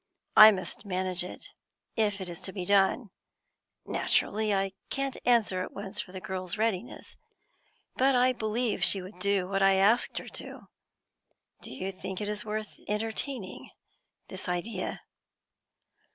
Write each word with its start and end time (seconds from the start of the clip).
I 0.35 0.49
must 0.49 0.83
manage 0.83 1.23
it 1.23 1.49
if 1.95 2.19
it 2.21 2.27
is 2.27 2.39
to 2.41 2.51
be 2.51 2.65
done. 2.65 3.11
Naturally, 3.85 4.51
I 4.51 4.71
can't 4.89 5.15
answer 5.25 5.61
at 5.61 5.73
once 5.73 6.01
for 6.01 6.11
the 6.11 6.19
girl's 6.19 6.57
readiness; 6.57 7.17
but 7.97 8.15
I 8.15 8.33
believe 8.33 8.83
she 8.83 9.03
would 9.03 9.19
do 9.19 9.47
what 9.47 9.61
I 9.61 9.73
asked 9.75 10.17
her 10.17 10.27
to. 10.27 10.61
Do 11.61 11.71
you 11.71 11.91
think 11.91 12.19
it 12.19 12.29
is 12.29 12.43
worth 12.43 12.79
entertaining, 12.87 13.69
this 14.27 14.49
idea?" 14.49 15.01